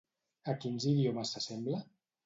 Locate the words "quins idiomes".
0.63-1.37